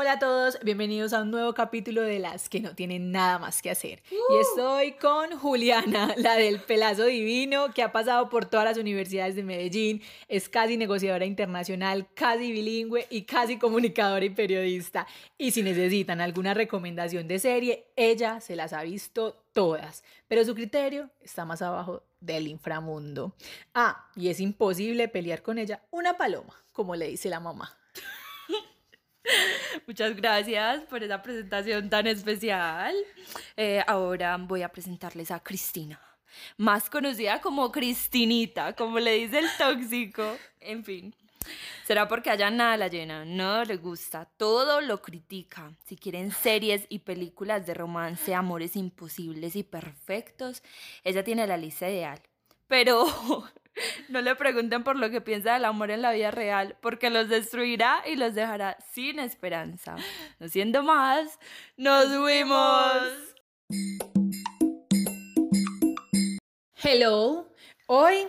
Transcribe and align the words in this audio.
Hola 0.00 0.12
a 0.12 0.18
todos, 0.20 0.60
bienvenidos 0.62 1.12
a 1.12 1.22
un 1.22 1.32
nuevo 1.32 1.54
capítulo 1.54 2.02
de 2.02 2.20
las 2.20 2.48
que 2.48 2.60
no 2.60 2.76
tienen 2.76 3.10
nada 3.10 3.40
más 3.40 3.60
que 3.60 3.68
hacer. 3.68 4.00
Y 4.12 4.40
estoy 4.40 4.92
con 4.92 5.36
Juliana, 5.36 6.14
la 6.18 6.36
del 6.36 6.60
pelazo 6.60 7.06
divino, 7.06 7.74
que 7.74 7.82
ha 7.82 7.90
pasado 7.90 8.28
por 8.28 8.44
todas 8.44 8.64
las 8.64 8.78
universidades 8.78 9.34
de 9.34 9.42
Medellín, 9.42 10.00
es 10.28 10.48
casi 10.48 10.76
negociadora 10.76 11.24
internacional, 11.24 12.06
casi 12.14 12.52
bilingüe 12.52 13.08
y 13.10 13.22
casi 13.22 13.58
comunicadora 13.58 14.24
y 14.24 14.30
periodista. 14.30 15.04
Y 15.36 15.50
si 15.50 15.64
necesitan 15.64 16.20
alguna 16.20 16.54
recomendación 16.54 17.26
de 17.26 17.40
serie, 17.40 17.88
ella 17.96 18.40
se 18.40 18.54
las 18.54 18.72
ha 18.72 18.84
visto 18.84 19.42
todas, 19.52 20.04
pero 20.28 20.44
su 20.44 20.54
criterio 20.54 21.10
está 21.20 21.44
más 21.44 21.60
abajo 21.60 22.04
del 22.20 22.46
inframundo. 22.46 23.34
Ah, 23.74 24.08
y 24.14 24.28
es 24.28 24.38
imposible 24.38 25.08
pelear 25.08 25.42
con 25.42 25.58
ella 25.58 25.82
una 25.90 26.16
paloma, 26.16 26.54
como 26.70 26.94
le 26.94 27.08
dice 27.08 27.28
la 27.28 27.40
mamá. 27.40 27.76
Muchas 29.86 30.16
gracias 30.16 30.82
por 30.84 31.02
esa 31.02 31.22
presentación 31.22 31.88
tan 31.88 32.06
especial. 32.06 32.94
Eh, 33.56 33.82
ahora 33.86 34.36
voy 34.36 34.62
a 34.62 34.68
presentarles 34.68 35.30
a 35.30 35.40
Cristina, 35.40 36.00
más 36.56 36.90
conocida 36.90 37.40
como 37.40 37.72
Cristinita, 37.72 38.74
como 38.74 38.98
le 38.98 39.12
dice 39.12 39.38
el 39.38 39.48
tóxico. 39.56 40.36
En 40.60 40.84
fin. 40.84 41.14
Será 41.86 42.08
porque 42.08 42.30
allá 42.30 42.50
nada 42.50 42.76
la 42.76 42.88
llena, 42.88 43.24
no 43.24 43.64
le 43.64 43.76
gusta, 43.76 44.26
todo 44.36 44.80
lo 44.82 45.00
critica. 45.00 45.72
Si 45.86 45.96
quieren 45.96 46.30
series 46.30 46.84
y 46.90 46.98
películas 46.98 47.66
de 47.66 47.74
romance, 47.74 48.34
amores 48.34 48.76
imposibles 48.76 49.56
y 49.56 49.62
perfectos, 49.62 50.62
ella 51.04 51.24
tiene 51.24 51.46
la 51.46 51.56
lista 51.56 51.88
ideal. 51.88 52.20
Pero 52.66 53.06
no 54.08 54.20
le 54.20 54.34
pregunten 54.36 54.84
por 54.84 54.96
lo 54.96 55.10
que 55.10 55.20
piensa 55.20 55.54
del 55.54 55.64
amor 55.64 55.90
en 55.90 56.02
la 56.02 56.12
vida 56.12 56.30
real, 56.30 56.76
porque 56.80 57.10
los 57.10 57.28
destruirá 57.28 58.02
y 58.06 58.16
los 58.16 58.34
dejará 58.34 58.76
sin 58.92 59.18
esperanza. 59.18 59.96
No 60.38 60.48
siendo 60.48 60.82
más, 60.82 61.38
nos 61.76 62.06
fuimos. 62.16 63.02
Hello, 66.82 67.52
hoy 67.86 68.28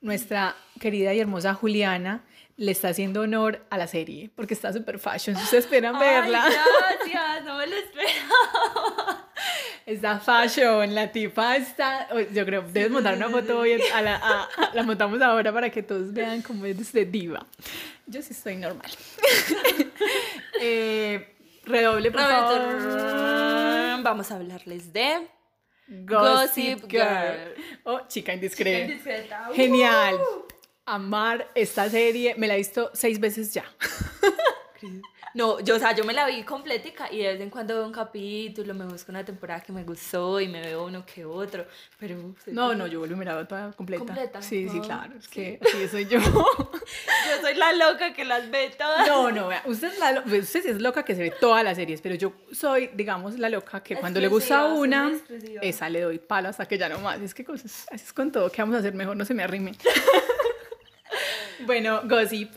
nuestra 0.00 0.56
querida 0.80 1.14
y 1.14 1.20
hermosa 1.20 1.54
Juliana 1.54 2.24
le 2.56 2.70
está 2.72 2.88
haciendo 2.88 3.22
honor 3.22 3.66
a 3.70 3.78
la 3.78 3.86
serie 3.86 4.30
porque 4.34 4.54
está 4.54 4.72
super 4.72 4.98
fashion. 4.98 5.36
Si 5.36 5.42
ustedes 5.44 5.64
esperan 5.64 5.98
verla. 5.98 6.44
gracias, 6.46 7.44
no 7.44 7.58
me 7.58 7.66
lo 7.66 7.76
esperaba. 7.76 8.13
Está 10.04 10.20
fashion, 10.20 10.94
la 10.94 11.10
tipa 11.10 11.56
está. 11.56 12.06
Yo 12.30 12.44
creo, 12.44 12.60
debes 12.60 12.90
montar 12.90 13.16
una 13.16 13.30
foto 13.30 13.60
hoy. 13.60 13.80
A 13.94 14.02
la, 14.02 14.16
a- 14.16 14.48
la 14.74 14.82
montamos 14.82 15.22
ahora 15.22 15.50
para 15.50 15.70
que 15.70 15.82
todos 15.82 16.12
vean 16.12 16.42
cómo 16.42 16.66
es 16.66 16.92
de 16.92 17.06
diva. 17.06 17.46
Yo 18.06 18.20
sí 18.20 18.34
estoy 18.34 18.56
normal. 18.56 18.90
eh, 20.60 21.34
redoble, 21.64 22.10
por 22.10 22.20
favor. 22.20 24.02
Vamos 24.02 24.30
a 24.30 24.34
hablarles 24.34 24.92
de 24.92 25.26
Gossip 25.88 26.82
Gossip 26.82 26.90
Girl. 26.90 27.00
Girl. 27.00 27.54
Oh, 27.84 28.00
chica 28.06 28.34
indiscreta. 28.34 28.84
Indiscreta. 28.84 29.48
Uh. 29.50 29.54
Genial. 29.54 30.18
Amar 30.84 31.50
esta 31.54 31.88
serie. 31.88 32.34
Me 32.36 32.46
la 32.46 32.56
he 32.56 32.58
visto 32.58 32.90
seis 32.92 33.18
veces 33.18 33.54
ya. 33.54 33.64
No, 35.34 35.58
yo, 35.60 35.76
o 35.76 35.78
sea, 35.78 35.94
yo 35.94 36.04
me 36.04 36.12
la 36.12 36.26
vi 36.26 36.44
completica 36.44 37.12
y 37.12 37.18
de 37.18 37.32
vez 37.32 37.40
en 37.40 37.50
cuando 37.50 37.74
veo 37.74 37.86
un 37.86 37.92
capítulo, 37.92 38.72
me 38.72 38.84
busco 38.84 39.10
una 39.10 39.24
temporada 39.24 39.60
que 39.60 39.72
me 39.72 39.82
gustó 39.82 40.40
y 40.40 40.48
me 40.48 40.60
veo 40.60 40.84
uno 40.84 41.04
que 41.04 41.24
otro, 41.24 41.66
pero... 41.98 42.34
No, 42.46 42.74
no, 42.74 42.86
yo 42.86 43.00
vuelvo 43.00 43.16
a 43.16 43.18
mirar 43.18 43.48
toda 43.48 43.72
completa. 43.72 44.04
¿Completa? 44.04 44.40
Sí, 44.40 44.68
sí, 44.68 44.80
claro. 44.80 45.12
Es 45.18 45.26
que 45.26 45.58
así 45.60 45.88
soy 45.88 46.06
yo. 46.06 46.20
Yo 47.28 47.40
soy 47.40 47.54
la 47.54 47.72
loca 47.72 48.12
que 48.12 48.24
las 48.24 48.50
ve 48.50 48.70
todas. 48.76 49.06
No, 49.06 49.30
no, 49.30 49.48
vea, 49.48 49.62
usted 49.66 49.92
es, 49.92 49.98
la, 49.98 50.22
pues, 50.22 50.44
usted 50.44 50.62
sí 50.62 50.68
es 50.68 50.80
loca 50.80 51.04
que 51.04 51.14
se 51.14 51.22
ve 51.22 51.32
todas 51.40 51.64
las 51.64 51.76
series, 51.76 52.00
pero 52.00 52.14
yo 52.14 52.32
soy, 52.52 52.90
digamos, 52.94 53.38
la 53.38 53.48
loca 53.48 53.82
que 53.82 53.96
cuando 53.96 54.20
le 54.20 54.28
gusta 54.28 54.66
una, 54.66 55.12
esa 55.62 55.88
le 55.88 56.02
doy 56.02 56.18
palo 56.18 56.48
hasta 56.48 56.66
que 56.66 56.78
ya 56.78 56.88
no 56.88 56.98
más. 56.98 57.20
Es 57.20 57.34
que 57.34 57.44
cosas, 57.44 57.86
así 57.90 58.04
es 58.04 58.12
con 58.12 58.30
todo, 58.30 58.50
¿qué 58.50 58.62
vamos 58.62 58.76
a 58.76 58.78
hacer? 58.78 58.94
Mejor 58.94 59.16
no 59.16 59.24
se 59.24 59.34
me 59.34 59.42
arrime. 59.42 59.72
bueno, 61.66 62.02
Gossip, 62.04 62.52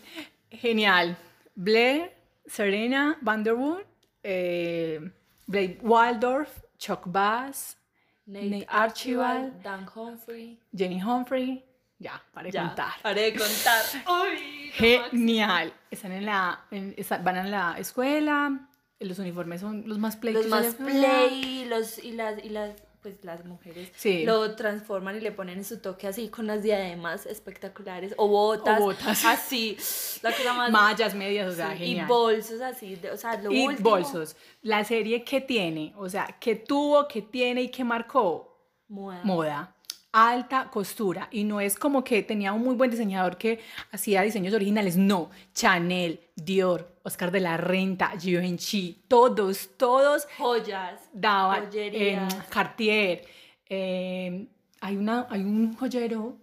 genial. 0.51 1.17
Blair, 1.55 2.11
Serena 2.47 3.17
Vanderwood, 3.21 3.83
eh, 4.23 4.99
Blake 5.45 5.79
Waldorf, 5.81 6.49
Chuck 6.77 7.03
Bass, 7.05 7.77
Nate 8.25 8.65
Archibald, 8.69 9.61
Dan 9.61 9.87
Humphrey. 9.93 10.59
Jenny 10.75 11.01
Humphrey, 11.01 11.63
ya, 11.99 12.21
para 12.33 12.45
de 12.45 12.51
Ya, 12.51 12.67
contar. 12.67 12.93
Haré 13.03 13.31
de 13.31 13.37
contar. 13.39 13.83
Uy. 14.23 14.71
Genial. 14.73 15.73
Están 15.91 16.11
en 16.11 16.25
la, 16.25 16.65
en- 16.71 16.95
van 17.23 17.37
a 17.37 17.43
la 17.45 17.75
escuela, 17.79 18.67
los 18.99 19.19
uniformes 19.19 19.61
son 19.61 19.83
los 19.87 19.97
más 19.97 20.15
play. 20.17 20.33
Los 20.33 20.47
más 20.47 20.75
play 20.75 21.65
los, 21.65 21.97
y, 22.03 22.11
las, 22.11 22.43
y 22.43 22.49
las, 22.49 22.73
pues, 23.13 23.25
las 23.25 23.45
mujeres 23.45 23.91
Sí. 23.95 24.23
lo 24.25 24.55
transforman 24.55 25.17
y 25.17 25.19
le 25.21 25.31
ponen 25.31 25.63
su 25.63 25.79
toque 25.79 26.07
así 26.07 26.29
con 26.29 26.47
las 26.47 26.63
diademas 26.63 27.25
espectaculares 27.25 28.13
o 28.17 28.27
botas, 28.27 28.79
O 28.81 28.85
botas. 28.85 29.23
así, 29.25 29.77
la 30.21 30.31
cosa 30.31 30.53
más... 30.53 30.71
Mallas, 30.71 31.15
medias, 31.15 31.51
o 31.53 31.55
sea, 31.55 31.69
sí, 31.77 31.83
y 31.83 31.87
genial. 31.87 32.07
bolsos 32.07 32.61
así, 32.61 32.95
de- 32.95 33.11
o 33.11 33.17
sea, 33.17 33.37
lo 33.41 33.51
Y 33.51 33.65
último. 33.65 33.89
bolsos. 33.89 34.35
La 34.61 34.83
serie 34.83 35.23
que 35.23 35.41
tiene, 35.41 35.93
o 35.97 36.09
sea, 36.09 36.27
que 36.39 36.55
tuvo, 36.55 37.07
que 37.07 37.21
tiene 37.21 37.61
y 37.63 37.69
que 37.69 37.83
marcó 37.83 38.57
Moda. 38.89 39.21
moda. 39.23 39.75
Alta 40.19 40.69
costura. 40.71 41.27
Y 41.31 41.43
no 41.43 41.59
es 41.61 41.77
como 41.77 42.03
que 42.03 42.23
tenía 42.23 42.51
un 42.53 42.63
muy 42.63 42.75
buen 42.75 42.89
diseñador 42.89 43.37
que 43.37 43.59
hacía 43.91 44.23
diseños 44.23 44.53
originales. 44.53 44.97
No. 44.97 45.29
Chanel, 45.53 46.19
Dior, 46.35 46.95
Oscar 47.03 47.29
de 47.29 47.39
la 47.39 47.55
Renta, 47.57 48.11
Givenchy, 48.19 49.03
todos, 49.07 49.69
todos 49.77 50.27
Joyas. 50.37 51.01
daban 51.13 51.65
Joyerías. 51.65 52.33
em, 52.33 52.41
Cartier. 52.49 53.25
em, 53.69 54.47
hay, 54.81 54.95
una, 54.95 55.27
hay 55.29 55.41
un 55.41 55.75
joyero, 55.75 56.37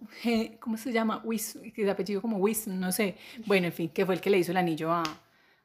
¿cómo 0.59 0.77
se 0.77 0.91
llama? 0.91 1.21
Wis, 1.23 1.57
que 1.73 1.83
de 1.83 1.91
apellido 1.91 2.21
como 2.21 2.37
Wilson, 2.37 2.79
no 2.79 2.91
sé. 2.91 3.15
Bueno, 3.45 3.67
en 3.67 3.73
fin, 3.73 3.89
que 3.89 4.05
fue 4.05 4.15
el 4.15 4.21
que 4.21 4.29
le 4.29 4.37
hizo 4.37 4.51
el 4.51 4.57
anillo 4.57 4.91
a, 4.91 5.03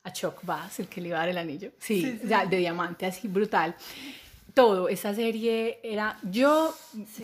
a 0.04 0.12
Chuck 0.12 0.44
Bass, 0.44 0.81
el 0.81 0.87
que 0.88 1.00
le 1.00 1.09
iba 1.09 1.16
a 1.19 1.20
dar 1.20 1.28
el 1.31 1.38
anillo. 1.38 1.72
Sí, 1.78 2.20
o 2.25 2.26
sea, 2.28 2.47
de 2.47 2.56
diamante, 2.56 3.06
así 3.06 3.28
brutal. 3.28 3.75
Todo, 4.60 4.88
esa 4.88 5.15
serie 5.15 5.78
era. 5.82 6.19
Yo, 6.22 6.75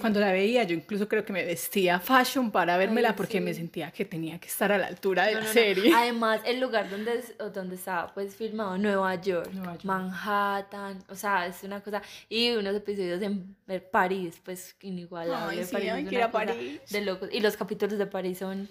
cuando 0.01 0.21
la 0.21 0.33
veía, 0.33 0.63
yo 0.65 0.75
incluso 0.75 1.07
creo 1.09 1.25
que 1.25 1.33
me 1.33 1.45
vestía 1.45 2.01
fashion 2.01 2.51
para 2.51 2.77
vérmela 2.77 3.09
Ay, 3.11 3.15
porque 3.17 3.39
sí. 3.39 3.41
me 3.41 3.53
sentía 3.55 3.91
que 3.91 4.05
tenía 4.05 4.39
que 4.39 4.49
estar 4.49 4.73
a 4.73 4.79
la 4.79 4.87
altura 4.87 5.27
de 5.27 5.33
No, 5.35 5.39
la 5.41 5.45
no, 5.45 5.49
no. 5.49 5.53
serie. 5.53 5.93
Además, 5.95 6.41
el 6.47 6.61
lugar 6.61 6.89
donde, 6.89 7.23
donde 7.55 7.75
estaba 7.75 8.13
pues 8.15 8.35
filmado, 8.35 8.79
Nueva 8.79 9.15
York, 9.17 9.51
Nueva 9.53 9.73
York. 9.75 9.85
Manhattan, 9.85 10.99
o 11.09 11.15
sea, 11.15 11.47
es 11.47 11.63
una 11.63 11.81
cosa, 11.81 12.01
y 12.29 12.51
unos 12.53 12.75
episodios 12.75 13.21
en 13.23 13.55
París, 13.91 14.41
pues 14.45 14.75
inigualable. 14.83 15.59
Ay, 15.61 15.65
sí, 15.65 15.77
es 15.77 15.93
una 15.93 16.11
cosa 16.11 16.31
París. 16.31 16.81
De 16.91 17.01
locos. 17.03 17.29
Y 17.33 17.41
los 17.41 17.57
capítulos 17.57 17.99
de 17.99 18.07
París 18.07 18.39
son, 18.39 18.69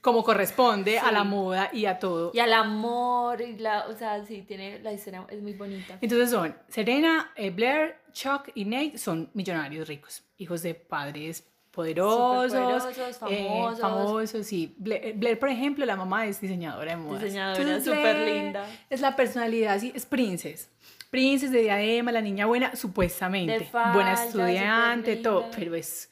Como 0.00 0.22
corresponde 0.22 0.98
a 0.98 1.08
Sí. 1.08 1.14
la 1.14 1.24
moda 1.24 1.70
y 1.72 1.86
a 1.86 1.98
todo. 1.98 2.30
y 2.32 2.38
al 2.38 2.52
amor, 2.52 3.40
y 3.40 3.56
la, 3.58 3.86
o 3.88 3.96
sea, 3.96 4.24
sí, 4.24 4.42
tiene, 4.46 4.78
la 4.80 4.92
historia 4.92 5.24
es 5.30 5.40
muy 5.42 5.52
bonita. 5.54 5.98
Entonces 6.00 6.30
son 6.30 6.54
Serena, 6.68 7.32
eh, 7.36 7.50
Blair, 7.50 7.96
Chuck 8.12 8.50
y 8.54 8.64
Nate 8.64 8.98
son 8.98 9.28
millonarios 9.34 9.88
ricos, 9.88 10.22
hijos 10.38 10.62
de 10.62 10.74
padres 10.74 11.44
poderosos, 11.70 12.50
Superpoderosos, 12.52 12.98
eh, 13.30 13.46
famosos. 13.46 13.80
famosos, 13.80 14.46
sí. 14.46 14.74
Blair, 14.78 15.14
Blair, 15.16 15.38
por 15.38 15.48
ejemplo, 15.48 15.84
la 15.86 15.94
mamá 15.96 16.26
es 16.26 16.40
diseñadora 16.40 16.90
de 16.92 16.96
modas. 16.96 17.22
Diseñadora, 17.22 17.80
súper 17.80 18.16
linda. 18.16 18.66
Es 18.90 19.00
la 19.00 19.14
personalidad, 19.14 19.78
sí, 19.78 19.92
es 19.94 20.04
princess. 20.06 20.70
Princess 21.10 21.50
de 21.52 21.60
diadema, 21.62 22.10
la 22.12 22.20
niña 22.20 22.46
buena, 22.46 22.74
supuestamente. 22.76 23.64
Falda, 23.66 23.94
buena 23.94 24.12
estudiante, 24.14 25.16
todo, 25.16 25.46
pero 25.56 25.74
es 25.74 26.10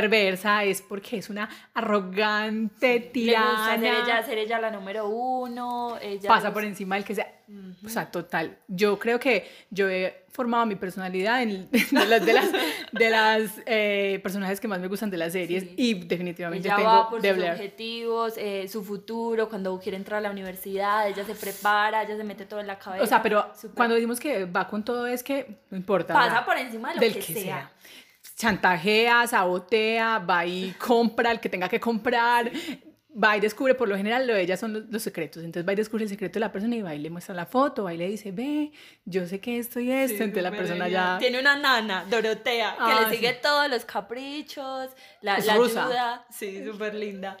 perversa, 0.00 0.64
es 0.64 0.82
porque 0.82 1.18
es 1.18 1.30
una 1.30 1.48
arrogante, 1.74 2.88
Le 2.88 2.98
gusta 2.98 3.12
tirana. 3.12 3.74
ser 3.78 3.84
ella, 3.94 4.22
ser 4.22 4.38
ella 4.38 4.58
la 4.60 4.70
número 4.70 5.08
uno, 5.08 5.98
ella 6.00 6.28
pasa 6.28 6.52
por 6.52 6.64
encima 6.64 6.96
del 6.96 7.04
que 7.04 7.14
sea. 7.14 7.32
O 7.84 7.88
sea, 7.88 8.10
total. 8.10 8.58
Yo 8.66 8.98
creo 8.98 9.20
que 9.20 9.48
yo 9.70 9.88
he 9.88 10.24
formado 10.32 10.66
mi 10.66 10.74
personalidad 10.74 11.42
en, 11.42 11.70
de 11.70 12.06
las, 12.06 12.26
de 12.26 12.32
las, 12.32 12.50
de 12.92 13.10
las 13.10 13.50
eh, 13.66 14.18
personajes 14.22 14.58
que 14.60 14.66
más 14.68 14.80
me 14.80 14.88
gustan 14.88 15.10
de 15.10 15.16
las 15.16 15.32
series 15.32 15.62
Sí. 15.62 15.74
y 15.76 15.94
definitivamente 16.06 16.66
Ella 16.66 16.76
tengo 16.76 16.88
va 16.90 17.08
por 17.08 17.22
de 17.22 17.28
sus 17.28 17.36
Blair. 17.38 17.52
objetivos, 17.52 18.34
eh, 18.36 18.66
su 18.68 18.82
futuro, 18.84 19.48
cuando 19.48 19.78
quiere 19.78 19.96
entrar 19.96 20.18
a 20.18 20.20
la 20.22 20.30
universidad, 20.30 21.08
ella 21.08 21.24
se 21.24 21.34
prepara, 21.36 22.02
ella 22.02 22.16
se 22.16 22.24
mete 22.24 22.44
todo 22.46 22.58
en 22.60 22.66
la 22.66 22.78
cabeza. 22.78 23.04
O 23.04 23.06
sea, 23.06 23.22
pero 23.22 23.46
cuando 23.74 23.94
decimos 23.94 24.18
que 24.18 24.44
va 24.44 24.66
con 24.66 24.84
todo 24.84 25.06
es 25.06 25.22
que 25.22 25.58
no 25.70 25.76
importa. 25.76 26.12
Pasa 26.14 26.44
por 26.44 26.56
encima 26.58 26.88
de 26.90 26.94
lo 26.96 27.00
del 27.00 27.12
que, 27.14 27.20
que 27.20 27.32
sea. 27.34 27.42
sea. 27.42 27.70
Chantajea, 28.36 29.26
sabotea, 29.26 30.18
va 30.18 30.44
y 30.46 30.72
compra 30.78 31.30
el 31.32 31.40
que 31.40 31.48
tenga 31.48 31.68
que 31.68 31.80
comprar. 31.80 32.50
Va 33.18 33.34
y 33.34 33.40
descubre, 33.40 33.74
por 33.74 33.88
lo 33.88 33.96
general, 33.96 34.26
lo 34.26 34.34
de 34.34 34.42
ella 34.42 34.58
son 34.58 34.74
los, 34.74 34.82
los 34.90 35.02
secretos. 35.02 35.42
Entonces 35.42 35.66
va 35.66 35.72
y 35.72 35.76
descubre 35.76 36.04
el 36.04 36.10
secreto 36.10 36.34
de 36.34 36.40
la 36.40 36.52
persona 36.52 36.76
y 36.76 36.82
va 36.82 36.94
y 36.94 36.98
le 36.98 37.08
muestra 37.08 37.34
la 37.34 37.46
foto, 37.46 37.84
va 37.84 37.94
y 37.94 37.96
le 37.96 38.08
dice, 38.08 38.30
ve, 38.32 38.72
yo 39.06 39.26
sé 39.26 39.40
que 39.40 39.58
esto 39.58 39.80
y 39.80 39.90
esto. 39.90 40.22
Entonces 40.22 40.42
la 40.42 40.50
persona 40.50 40.86
ya. 40.86 41.16
Tiene 41.18 41.40
una 41.40 41.56
nana, 41.56 42.04
Dorotea, 42.10 42.72
que 42.76 42.82
Ah, 42.82 43.06
le 43.08 43.16
sigue 43.16 43.32
sí. 43.32 43.38
todos 43.42 43.70
los 43.70 43.86
caprichos, 43.86 44.90
la, 45.22 45.38
Es 45.38 45.46
la 45.46 45.56
rusa. 45.56 45.84
ayuda. 45.86 46.24
Sí, 46.30 46.62
súper 46.62 46.94
linda. 46.94 47.38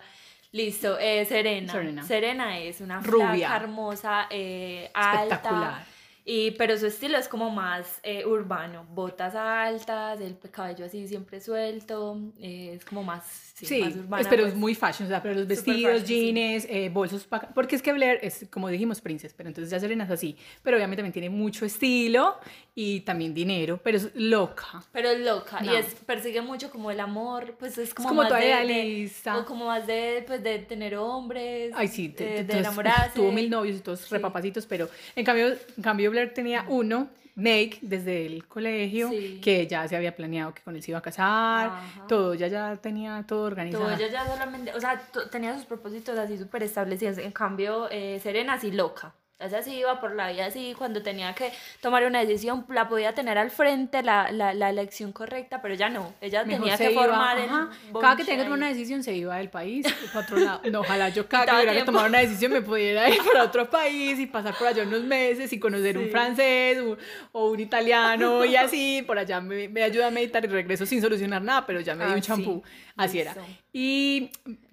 Listo, 0.52 0.98
eh, 0.98 1.26
Serena. 1.26 1.70
Serena. 1.74 2.02
Serena. 2.04 2.58
es 2.58 2.80
una 2.80 3.00
Rubia. 3.02 3.34
flaca 3.48 3.56
hermosa, 3.56 4.26
eh, 4.30 4.90
alta. 4.94 5.84
Y, 6.28 6.50
pero 6.52 6.76
su 6.76 6.86
estilo 6.86 7.16
es 7.18 7.28
como 7.28 7.50
más 7.50 8.00
eh, 8.02 8.26
urbano, 8.26 8.84
botas 8.92 9.36
altas, 9.36 10.20
el 10.20 10.36
cabello 10.50 10.84
así 10.84 11.06
siempre 11.06 11.40
suelto, 11.40 12.18
eh, 12.40 12.72
es 12.74 12.84
como 12.84 13.04
más, 13.04 13.24
sí, 13.54 13.64
Sí, 13.64 13.80
más 13.80 13.94
urbana. 13.94 14.22
es- 14.22 14.26
pero 14.28 14.42
pues. 14.42 14.52
es 14.54 14.58
muy 14.58 14.74
fashion, 14.74 15.06
o 15.06 15.08
sea, 15.08 15.22
pero 15.22 15.36
los 15.36 15.46
vestidos, 15.46 16.02
fashion, 16.02 16.06
sí. 16.06 16.32
jeans, 16.34 16.66
eh, 16.68 16.88
bolsos, 16.92 17.24
pa- 17.28 17.48
porque 17.54 17.76
es 17.76 17.82
que 17.82 17.92
Blair 17.92 18.18
es, 18.22 18.44
como 18.50 18.68
dijimos, 18.68 19.00
princess, 19.00 19.34
pero 19.34 19.48
entonces 19.48 19.70
ya 19.70 19.78
Serena 19.78 20.02
es 20.02 20.10
así, 20.10 20.36
pero 20.64 20.76
obviamente 20.76 21.00
también 21.00 21.12
tiene 21.12 21.30
mucho 21.30 21.64
estilo 21.64 22.34
y 22.78 23.00
también 23.00 23.32
dinero, 23.32 23.80
pero 23.82 23.96
es 23.96 24.10
loca. 24.14 24.84
Pero 24.92 25.08
es 25.08 25.20
loca 25.20 25.60
No. 25.62 25.72
y 25.72 25.76
es, 25.76 25.94
persigue 26.06 26.42
mucho 26.42 26.70
como 26.70 26.90
el 26.90 27.00
amor, 27.00 27.54
pues 27.58 27.78
es 27.78 27.94
como, 27.94 28.10
como 28.10 28.20
más 28.20 28.28
toda 28.28 28.38
de, 28.40 29.10
o 29.34 29.44
como 29.46 29.64
más 29.66 29.86
de, 29.86 30.22
pues, 30.26 30.42
de 30.42 30.58
tener 30.58 30.94
hombres, 30.96 31.72
Ay, 31.74 31.88
sí, 31.88 32.10
te- 32.10 32.44
de 32.44 32.58
enamorarse. 32.58 33.14
Tuvo 33.18 33.32
mil 33.32 33.48
novios 33.48 33.78
y 33.78 33.80
todos 33.80 34.00
Sí. 34.00 34.08
repapacitos, 34.14 34.66
pero 34.66 34.90
en 35.16 35.24
cambio, 35.24 35.48
en 35.48 35.82
cambio 35.82 36.10
Blair 36.10 36.34
tenía 36.34 36.66
uno, 36.68 37.08
Nate, 37.34 37.78
desde 37.80 38.26
el 38.26 38.46
colegio, 38.46 39.08
Sí. 39.10 39.40
que 39.42 39.66
ya 39.66 39.88
se 39.88 39.96
había 39.96 40.14
planeado 40.14 40.52
que 40.52 40.60
con 40.62 40.76
él 40.76 40.82
se 40.82 40.90
iba 40.90 40.98
a 40.98 41.02
casar, 41.02 41.68
Ajá. 41.68 42.06
todo, 42.06 42.34
ya 42.34 42.48
ya 42.48 42.76
tenía 42.76 43.24
todo 43.26 43.44
organizado. 43.44 43.84
Todo 43.84 43.94
ella 43.94 44.08
ya 44.10 44.26
solamente, 44.26 44.72
o 44.74 44.80
sea, 44.80 45.00
tenía 45.30 45.54
sus 45.54 45.64
propósitos 45.64 46.18
así 46.18 46.36
súper 46.36 46.62
establecidos. 46.62 47.16
En 47.18 47.32
cambio, 47.32 47.88
eh, 47.90 48.20
Serena 48.22 48.54
así 48.54 48.70
loca. 48.70 49.14
Ella 49.38 49.62
sí 49.62 49.74
iba 49.74 50.00
por 50.00 50.14
la 50.14 50.30
vida 50.32 50.46
así, 50.46 50.74
cuando 50.78 51.02
tenía 51.02 51.34
que 51.34 51.52
tomar 51.82 52.04
una 52.06 52.20
decisión, 52.20 52.64
la 52.70 52.88
podía 52.88 53.14
tener 53.14 53.36
al 53.36 53.50
frente, 53.50 54.02
la, 54.02 54.32
la, 54.32 54.54
la 54.54 54.70
elección 54.70 55.12
correcta, 55.12 55.60
pero 55.60 55.74
ella 55.74 55.90
no. 55.90 56.14
Ella 56.22 56.42
Mejor 56.44 56.62
tenía 56.62 56.78
que 56.78 56.92
iba, 56.92 57.02
formar 57.04 57.38
el 57.38 57.44
ajá, 57.50 57.68
Cada 58.00 58.16
que 58.16 58.24
tenía 58.24 58.38
que 58.38 58.44
tomar 58.44 58.58
una 58.58 58.68
decisión 58.68 59.02
se 59.02 59.12
iba 59.14 59.36
del 59.36 59.50
país 59.50 59.86
para 60.14 60.24
otro 60.24 60.38
lado. 60.38 60.60
No, 60.70 60.80
ojalá 60.80 61.10
yo 61.10 61.28
cada 61.28 61.44
que 61.44 61.50
tuviera 61.52 61.74
que 61.74 61.82
tomar 61.82 62.08
una 62.08 62.20
decisión 62.20 62.50
me 62.52 62.62
pudiera 62.62 63.10
ir 63.10 63.22
para 63.24 63.44
otro 63.44 63.68
país 63.68 64.18
y 64.18 64.26
pasar 64.26 64.56
por 64.56 64.68
allá 64.68 64.84
unos 64.84 65.02
meses 65.02 65.52
y 65.52 65.58
conocer 65.60 65.98
un 65.98 66.04
Sí. 66.04 66.10
francés 66.10 66.78
un- 66.80 66.96
o 67.32 67.50
un 67.50 67.60
italiano 67.60 68.42
y 68.44 68.56
así. 68.56 69.02
Por 69.06 69.18
allá 69.18 69.40
me, 69.42 69.68
me 69.68 69.82
ayuda 69.82 70.06
a 70.06 70.10
meditar 70.10 70.42
y 70.46 70.48
regreso 70.48 70.86
sin 70.86 71.02
solucionar 71.02 71.42
nada, 71.42 71.66
pero 71.66 71.80
ya 71.80 71.94
me 71.94 72.06
di 72.06 72.12
Ah, 72.12 72.14
un 72.14 72.22
sí. 72.22 72.26
champú. 72.26 72.62
Así 72.96 73.20
era. 73.20 73.34
Listo. 73.34 73.46
Y 73.74 74.30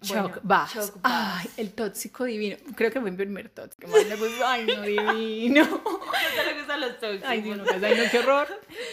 Bueno, 0.07 0.27
Chuck. 0.29 0.33
Chuck 0.35 0.39
Bass. 0.43 0.93
Ay, 1.03 1.49
el 1.57 1.73
tóxico 1.73 2.23
divino. 2.23 2.55
Creo 2.77 2.89
que 2.89 3.01
fue 3.01 3.11
mi 3.11 3.17
primer 3.17 3.49
tóxico. 3.49 3.89
Más 3.91 4.05
me 4.05 4.15
gustó. 4.15 4.45
Ay, 4.53 4.65
no, 4.65 4.81
divino. 4.81 5.63
¿No 6.37 6.43
le 6.45 6.53
gustan 6.57 6.81
los 6.81 6.99
tóxicos? 6.99 7.29
Ay, 7.29 7.41
Dios, 7.41 7.57
no, 7.57 7.63
ay, 7.65 7.95
no, 7.97 8.03
qué 8.11 8.19
horror. 8.19 8.47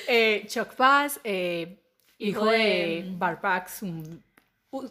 Eh, 0.09 0.45
Chuck 0.49 0.77
Bass, 0.77 1.21
eh, 1.25 1.79
hijo, 2.19 2.41
Hijo 2.43 2.51
de, 2.53 2.59
de- 2.59 3.05
Barbax, 3.17 3.83
un 3.83 4.23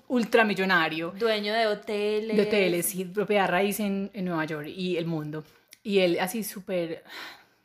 ultramillonario 0.08 1.12
Dueño 1.18 1.54
de 1.54 1.68
hoteles. 1.68 2.36
de 2.36 2.44
hoteles 2.44 2.96
y 2.96 3.06
propiedad 3.06 3.48
raíz 3.48 3.80
en, 3.80 4.12
en 4.14 4.26
Nueva 4.26 4.46
York 4.46 4.68
y 4.68 4.98
el 4.98 5.06
mundo. 5.06 5.44
Y 5.84 6.00
él 6.00 6.18
así 6.20 6.44
súper 6.44 7.04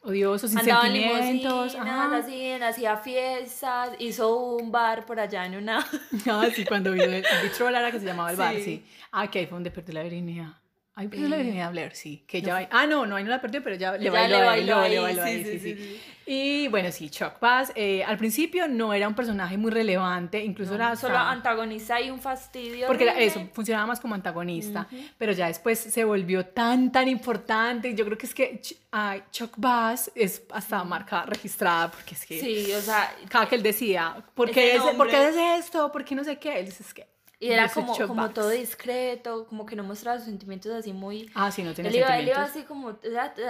odioso, 0.03 0.47
sin 0.47 0.59
Andaba 0.59 0.87
en 0.87 0.93
sentimientos. 1.23 1.75
ajá. 1.75 2.17
así, 2.17 2.53
hacía 2.53 2.97
fiestas, 2.99 3.91
hizo 3.99 4.37
un 4.37 4.71
bar 4.71 5.06
por 5.06 5.19
allá 5.19 5.45
en 5.47 5.56
una... 5.56 5.85
Ah, 6.31 6.47
sí, 6.55 6.65
cuando 6.65 6.93
vino 6.93 7.05
el 7.05 7.25
Vitro 7.43 7.69
Lara 7.71 7.91
que 7.91 7.99
se 7.99 8.06
llamaba 8.06 8.31
el 8.31 8.37
bar, 8.37 8.55
Sí. 8.55 8.62
sí. 8.62 8.85
Ah, 9.11 9.29
que 9.31 9.41
ahí 9.41 9.47
fue 9.47 9.56
donde 9.56 9.71
perdió 9.71 9.95
la 9.95 10.03
virginidad. 10.05 10.49
Ahí 10.96 11.08
perdió 11.08 11.29
la 11.29 11.35
Eh, 11.37 11.38
virginidad 11.41 11.70
Blair, 11.73 11.94
sí. 11.96 12.25
Que 12.29 12.41
ya 12.41 12.69
Ah, 12.70 12.87
no, 12.87 13.05
no, 13.05 13.17
ahí 13.17 13.25
no 13.25 13.31
la 13.31 13.41
perdió, 13.41 13.62
pero 13.64 13.75
ya 13.75 13.96
le 13.99 14.11
bailó, 14.11 14.37
le 14.55 14.62
le 14.62 15.00
bailó 15.00 15.25
le 15.25 15.44
sí, 15.44 15.58
sí. 15.58 16.00
Y 16.26 16.69
bueno, 16.69 16.91
sí, 16.93 17.11
Chuck 17.11 17.38
Bass, 17.41 17.73
eh, 17.75 18.02
al 18.05 18.17
principio 18.17 18.67
no 18.69 18.94
era 18.94 19.06
un 19.08 19.14
personaje 19.14 19.58
muy 19.58 19.70
relevante, 19.73 20.43
incluso 20.43 20.75
era 20.76 20.94
Solo 20.96 21.19
antagonista 21.19 22.00
y 22.00 22.11
un 22.11 22.19
fastidio. 22.20 22.87
Porque 22.87 23.12
eso, 23.19 23.46
funcionaba 23.52 23.87
más 23.87 24.00
como 24.00 24.14
antagonista, 24.14 24.87
pero 25.19 25.32
ya 25.32 25.49
después 25.49 25.79
se 25.81 26.05
volvió 26.05 26.46
tan, 26.46 26.93
tan 26.93 27.08
importante. 27.08 27.94
Yo 27.94 28.05
creo 28.06 28.17
que 28.17 28.26
es 28.26 28.35
que 28.35 28.61
Ch- 28.62 28.76
ay, 28.93 29.23
Chuck 29.32 29.55
Bass 29.56 30.11
es 30.14 30.44
hasta 30.52 30.82
marca 30.85 31.26
registrada, 31.26 31.91
porque 31.91 32.14
es 32.14 32.25
que 32.25 32.41
Sí, 32.41 32.73
o 32.73 32.81
sea, 32.81 33.14
cada 33.29 33.49
que 33.49 33.56
él 33.56 33.62
decía, 33.64 34.25
¿por 34.35 34.50
qué, 34.50 34.79
¿por 34.96 35.08
qué 35.08 35.17
haces 35.17 35.37
esto? 35.64 35.91
¿Por 35.93 36.05
qué 36.05 36.14
no 36.14 36.23
sé 36.25 36.38
qué? 36.38 36.61
Él 36.61 36.67
dice, 36.67 36.82
es 36.85 36.94
que... 36.94 37.12
y 37.40 37.48
era 37.50 37.69
como, 37.69 37.96
como 37.96 38.14
Bass". 38.22 38.34
todo 38.34 38.50
discreto, 38.50 39.46
como 39.46 39.66
que 39.66 39.76
no 39.76 39.84
mostraba 39.84 40.19
sus 40.19 40.26
sentimientos 40.26 40.72
así 40.72 40.92
muy... 40.92 41.31
Ah, 41.34 41.50
sí, 41.50 41.62
no 41.62 41.75
tiene 41.75 41.90
Él 41.90 41.96
iba, 41.96 42.19
él 42.19 42.28
iba 42.28 42.46
sentimientos. 42.46 42.50
así 42.50 42.62
como, 42.64 42.98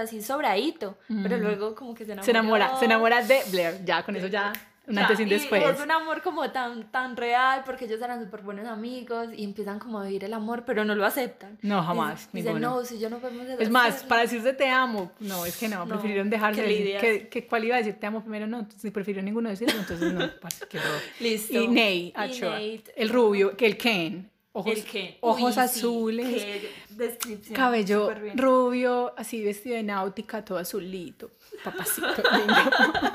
así 0.01 0.23
sobradito, 0.23 0.99
pero 1.23 1.37
luego 1.39 1.75
como 1.75 1.95
que 1.95 2.05
se 2.05 2.13
enamoró. 2.13 2.25
Se 2.25 2.31
enamora, 2.31 2.79
se 2.79 2.85
enamora 2.87 3.23
de 3.23 3.43
Blair, 3.51 3.85
ya, 3.85 4.03
con 4.03 4.17
eso 4.17 4.27
ya, 4.27 4.53
un 4.87 4.99
antes 4.99 5.19
y 5.19 5.23
un 5.23 5.29
y 5.29 5.33
después. 5.33 5.63
es 5.65 5.81
un 5.81 5.91
amor 5.91 6.21
como 6.23 6.51
tan, 6.51 6.91
tan 6.91 7.17
real, 7.17 7.63
porque 7.65 7.87
ellos 7.87 8.01
eran 8.03 8.23
súper 8.25 8.43
buenos 8.43 8.67
amigos 8.67 9.29
y 9.35 9.43
empiezan 9.45 9.79
como 9.79 9.99
a 10.01 10.05
vivir 10.05 10.25
el 10.25 10.35
amor, 10.35 10.65
pero 10.67 10.85
no 10.85 10.95
lo 10.95 11.07
aceptan. 11.07 11.59
No, 11.63 11.83
jamás, 11.83 12.29
Dicen, 12.33 12.61
no, 12.61 12.85
si 12.85 12.99
yo 12.99 13.09
no 13.09 13.19
podemos 13.19 13.47
Es 13.59 13.71
más, 13.71 13.89
hacerlo". 13.95 14.09
para 14.09 14.21
decirse 14.23 14.53
te 14.53 14.69
amo, 14.69 15.11
no, 15.21 15.47
es 15.47 15.57
que 15.57 15.69
no, 15.69 15.87
No, 15.87 15.95
prefirieron 15.95 16.29
dejarse 16.29 16.63
decir 16.63 16.99
que, 16.99 17.29
que 17.29 17.47
cuál 17.47 17.65
iba 17.65 17.77
a 17.77 17.79
decir 17.79 17.95
te 17.95 18.07
amo 18.07 18.21
primero, 18.23 18.47
no, 18.47 18.67
si 18.77 18.91
prefirió 18.91 19.23
ninguno 19.23 19.49
decirlo, 19.49 19.79
entonces 19.79 20.13
no, 20.13 20.29
parce, 20.41 20.67
qué 20.69 20.79
horror. 20.79 21.01
Listo. 21.21 21.55
Y 21.61 21.69
Nate, 21.69 21.93
Y 22.37 22.41
Nate. 22.41 22.93
el 22.97 23.09
rubio, 23.09 23.57
que 23.57 23.67
el 23.67 23.77
Ken, 23.79 24.31
ojos, 24.53 24.73
El 24.73 24.85
que- 24.85 25.19
ojos 25.23 25.57
Uy, 25.57 25.63
azules, 25.63 26.57
descripción, 26.91 27.57
cabello 27.57 28.13
rubio, 28.37 29.13
así 29.17 29.43
vestido 29.45 29.77
de 29.77 29.83
náutica, 29.83 30.45
todo 30.45 30.59
azulito, 30.59 31.31
papacito 31.65 32.07
lindo. 32.37 32.55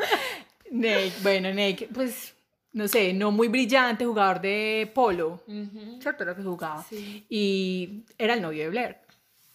Nate, 0.72 1.12
bueno, 1.22 1.50
Nate, 1.50 1.90
pues, 1.94 2.36
no 2.74 2.88
sé, 2.88 3.14
no 3.14 3.32
muy 3.32 3.48
brillante, 3.48 4.06
jugador 4.06 4.42
de 4.42 4.92
polo. 4.94 5.44
¿cierto? 6.00 6.24
Era 6.24 6.32
lo 6.32 6.38
que 6.38 6.44
jugaba. 6.44 6.84
Sí. 6.84 7.26
Y 7.30 8.04
era 8.18 8.34
el 8.36 8.42
novio 8.42 8.64
de 8.64 8.70
Blair, 8.70 8.98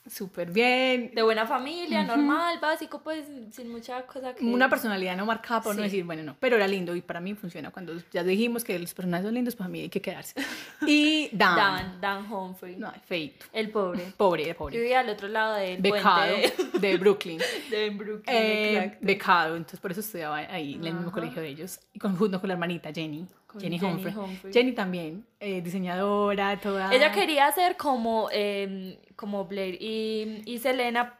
súper 0.08 0.50
bien, 0.50 1.10
De 1.14 1.22
buena 1.22 1.46
familia, 1.46 2.02
normal, 2.04 2.58
básico, 2.60 3.00
pues 3.02 3.24
sin 3.52 3.70
mucha 3.70 4.02
cosa 4.06 4.34
que... 4.34 4.44
una 4.44 4.68
personalidad 4.68 5.16
no 5.16 5.24
marcada 5.26 5.62
por 5.62 5.74
no 5.74 5.78
Sí. 5.82 5.84
decir, 5.84 6.04
bueno, 6.04 6.22
no, 6.22 6.36
pero 6.38 6.56
era 6.56 6.66
lindo 6.68 6.94
y 6.94 7.00
para 7.02 7.20
mí 7.20 7.34
funciona. 7.34 7.70
Cuando 7.70 7.94
ya 8.12 8.22
dijimos 8.22 8.64
que 8.64 8.78
los 8.78 8.92
personajes 8.92 9.24
son 9.26 9.34
lindos, 9.34 9.56
para 9.56 9.68
mí 9.68 9.80
hay 9.80 9.88
que 9.88 10.00
quedarse. 10.02 10.34
Y 10.86 11.30
Dan, 11.32 11.56
Dan, 11.56 12.00
Dan 12.00 12.32
Humphrey. 12.32 12.76
no, 12.76 12.92
feito, 13.06 13.46
El 13.52 13.70
pobre. 13.70 14.12
pobre, 14.16 14.46
Yo 14.46 14.54
pobre, 14.56 14.78
vivía 14.78 15.00
al 15.00 15.08
otro 15.08 15.28
lado 15.28 15.54
del 15.54 15.80
becado 15.80 16.34
puente 16.36 16.78
de 16.78 16.96
Brooklyn. 16.98 17.38
de, 17.70 17.90
Brooklyn, 17.90 18.22
Eh, 18.26 18.98
becado, 19.00 19.56
entonces 19.56 19.80
por 19.80 19.90
eso 19.92 20.00
estudiaba 20.00 20.36
ahí 20.36 20.74
en 20.74 20.84
el 20.84 20.94
mismo 20.94 21.10
colegio 21.12 21.40
de 21.40 21.48
ellos, 21.48 21.80
y 21.94 21.98
con, 21.98 22.16
junto 22.16 22.40
con 22.40 22.48
la 22.48 22.54
hermanita 22.54 22.92
Jenny, 22.92 23.26
Con 23.54 23.62
Jenny, 23.62 23.78
Jenny 23.78 23.92
Humphrey. 23.94 24.14
Humphrey. 24.14 24.52
Jenny 24.52 24.72
también, 24.72 25.24
eh, 25.40 25.62
diseñadora, 25.62 26.58
toda. 26.60 26.92
Ella 26.92 27.10
quería 27.12 27.50
ser 27.52 27.76
como, 27.76 28.28
eh, 28.32 28.98
como 29.16 29.44
Blair 29.46 29.78
y, 29.80 30.42
y 30.44 30.58
Selena, 30.58 31.18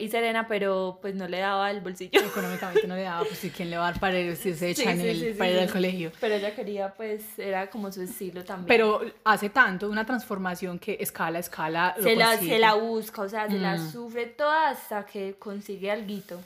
y 0.00 0.08
Serena, 0.08 0.48
pero 0.48 0.98
pues 1.02 1.14
no 1.14 1.28
le 1.28 1.38
daba 1.40 1.70
el 1.70 1.82
bolsillo. 1.82 2.10
Económicamente 2.26 2.86
no 2.88 2.96
le 2.96 3.02
daba, 3.02 3.22
pues 3.24 3.38
sí, 3.38 3.50
¿quién 3.50 3.68
le 3.68 3.76
va 3.76 3.88
a 3.88 3.90
dar 3.90 4.00
para 4.00 4.18
irse 4.18 4.54
Sí, 4.54 4.64
echa 4.64 4.90
en 4.92 4.98
sí, 4.98 5.08
el, 5.08 5.18
sí, 5.20 5.32
sí, 5.32 5.38
para 5.38 5.50
ir 5.50 5.56
sí. 5.58 5.62
al 5.62 5.70
colegio? 5.72 6.12
Pero 6.20 6.34
ella 6.36 6.54
quería, 6.54 6.94
pues, 6.94 7.38
era 7.38 7.68
como 7.68 7.92
su 7.92 8.00
estilo 8.00 8.42
también. 8.44 8.66
Pero 8.66 9.02
hace 9.24 9.50
tanto 9.50 9.90
una 9.90 10.06
transformación 10.06 10.78
que 10.78 10.96
escala, 10.98 11.38
escala. 11.38 11.94
lo 11.98 12.02
se 12.02 12.16
la, 12.16 12.28
consigue. 12.30 12.52
se 12.54 12.58
la 12.60 12.74
busca, 12.76 13.20
o 13.22 13.28
sea, 13.28 13.46
se 13.50 13.58
la 13.58 13.74
Mm. 13.76 13.92
sufre 13.92 14.24
toda 14.24 14.70
hasta 14.70 15.04
que 15.04 15.34
consigue 15.38 15.90
alguito. 15.90 16.40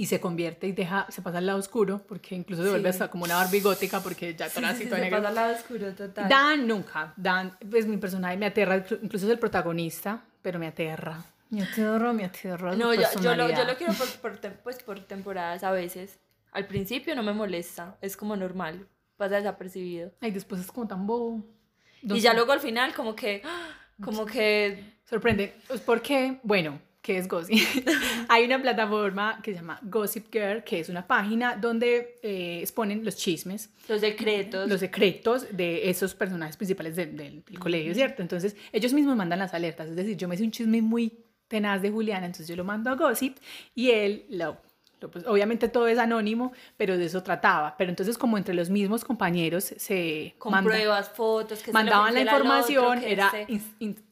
Y 0.00 0.06
se 0.06 0.18
convierte 0.18 0.66
y 0.66 0.72
deja, 0.72 1.04
se 1.10 1.20
pasa 1.20 1.36
al 1.36 1.44
lado 1.46 1.58
oscuro, 1.58 1.98
porque 2.08 2.34
incluso 2.34 2.62
se 2.62 2.70
vuelve 2.70 2.88
Sí. 2.88 2.94
hasta 2.94 3.10
como 3.10 3.24
una 3.24 3.34
Barbie 3.34 3.60
gótica, 3.60 4.00
porque 4.00 4.34
ya 4.34 4.48
sí, 4.48 4.64
así 4.64 4.84
sí, 4.84 4.88
toda 4.88 4.98
se 4.98 5.10
pasa 5.10 5.28
al 5.28 5.34
lado 5.34 5.54
oscuro 5.54 5.92
total. 5.94 6.26
Dan 6.26 6.66
nunca, 6.66 7.12
Dan 7.18 7.54
es 7.70 7.86
mi 7.86 7.98
personaje, 7.98 8.38
me 8.38 8.46
aterra, 8.46 8.76
incluso 9.02 9.26
es 9.26 9.32
el 9.32 9.38
protagonista, 9.38 10.24
pero 10.40 10.58
me 10.58 10.68
aterra. 10.68 11.22
Me 11.50 11.62
aterra, 11.64 12.14
me 12.14 12.24
aterra. 12.24 12.72
su 12.72 12.78
no, 12.78 12.94
yo, 12.94 13.02
yo, 13.20 13.34
lo, 13.34 13.50
yo 13.50 13.64
lo 13.66 13.76
quiero 13.76 13.92
por, 13.92 14.08
por 14.20 14.40
pues, 14.62 14.82
por 14.82 15.00
temporadas 15.00 15.64
a 15.64 15.70
veces. 15.70 16.18
Al 16.52 16.66
principio 16.66 17.14
no 17.14 17.22
me 17.22 17.34
molesta, 17.34 17.98
es 18.00 18.16
como 18.16 18.36
normal, 18.36 18.88
pasa 19.18 19.36
desapercibido. 19.36 20.12
Ay, 20.22 20.30
después 20.30 20.62
es 20.62 20.72
como 20.72 20.88
tan 20.88 21.06
bobo. 21.06 21.44
Y 22.00 22.20
ya 22.20 22.32
luego 22.32 22.52
al 22.52 22.60
final 22.60 22.94
como 22.94 23.14
que, 23.14 23.42
como 24.02 24.24
que 24.24 24.98
Sorprende. 25.04 25.56
Pues 25.68 25.82
porque, 25.82 26.40
bueno, 26.42 26.80
¿qué 27.02 27.18
es 27.18 27.28
Gossip? 27.28 27.56
Hay 28.28 28.44
una 28.44 28.60
plataforma 28.60 29.40
que 29.42 29.52
se 29.52 29.58
llama 29.58 29.78
Gossip 29.82 30.32
Girl, 30.32 30.62
que 30.64 30.80
es 30.80 30.88
una 30.88 31.06
página 31.06 31.56
donde 31.56 32.18
eh, 32.22 32.58
exponen 32.60 33.04
los 33.04 33.16
chismes. 33.16 33.70
los 33.88 34.00
secretos. 34.00 34.68
los 34.68 34.80
secretos 34.80 35.46
de 35.56 35.88
esos 35.90 36.14
personajes 36.14 36.56
principales 36.56 36.96
del, 36.96 37.16
del- 37.16 37.42
del 37.44 37.58
colegio, 37.58 37.94
¿cierto? 37.94 38.22
Entonces, 38.22 38.56
ellos 38.72 38.92
mismos 38.92 39.16
mandan 39.16 39.38
las 39.38 39.54
alertas. 39.54 39.88
Es 39.88 39.96
decir, 39.96 40.16
yo 40.16 40.28
me 40.28 40.34
hice 40.34 40.44
un 40.44 40.50
chisme 40.50 40.82
muy 40.82 41.24
tenaz 41.48 41.82
de 41.82 41.90
Juliana, 41.90 42.26
entonces 42.26 42.46
yo 42.48 42.54
lo 42.56 42.64
mando 42.64 42.90
a 42.90 42.94
Gossip 42.94 43.36
y 43.74 43.90
él 43.90 44.26
lo... 44.30 44.58
pues, 45.10 45.26
obviamente 45.26 45.68
todo 45.68 45.88
es 45.88 45.98
anónimo, 45.98 46.52
pero 46.76 46.96
de 46.96 47.06
eso 47.06 47.22
trataba. 47.24 47.74
Pero 47.76 47.90
entonces 47.90 48.16
como 48.18 48.38
entre 48.38 48.54
los 48.54 48.70
mismos 48.70 49.04
compañeros 49.04 49.64
se 49.76 50.34
con 50.38 50.52
manda- 50.52 50.70
pruebas, 50.70 51.08
fotos, 51.08 51.58
que 51.60 51.66
se 51.66 51.72
mandaban 51.72 52.14
la 52.14 52.20
otro, 52.20 52.36
información, 52.36 53.00
que 53.00 53.12
era... 53.12 53.32
in- 53.80 54.04